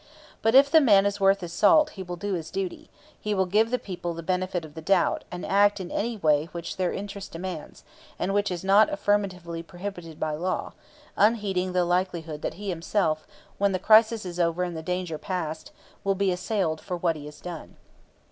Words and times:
But 0.41 0.55
if 0.55 0.71
the 0.71 0.81
man 0.81 1.05
is 1.05 1.19
worth 1.19 1.41
his 1.41 1.53
salt 1.53 1.91
he 1.91 2.01
will 2.01 2.15
do 2.15 2.33
his 2.33 2.49
duty, 2.49 2.89
he 3.19 3.35
will 3.35 3.45
give 3.45 3.69
the 3.69 3.77
people 3.77 4.15
the 4.15 4.23
benefit 4.23 4.65
of 4.65 4.73
the 4.73 4.81
doubt, 4.81 5.25
and 5.31 5.45
act 5.45 5.79
in 5.79 5.91
any 5.91 6.17
way 6.17 6.45
which 6.45 6.77
their 6.77 6.91
interests 6.91 7.29
demand 7.29 7.83
and 8.17 8.33
which 8.33 8.49
is 8.49 8.63
not 8.63 8.89
affirmatively 8.91 9.61
prohibited 9.61 10.19
by 10.19 10.33
law, 10.33 10.73
unheeding 11.15 11.73
the 11.73 11.85
likelihood 11.85 12.41
that 12.41 12.55
he 12.55 12.69
himself, 12.69 13.27
when 13.59 13.73
the 13.73 13.77
crisis 13.77 14.25
is 14.25 14.39
over 14.39 14.63
and 14.63 14.75
the 14.75 14.81
danger 14.81 15.19
past, 15.19 15.71
will 16.03 16.15
be 16.15 16.31
assailed 16.31 16.81
for 16.81 16.97
what 16.97 17.15
he 17.15 17.25
has 17.25 17.39
done. 17.39 17.75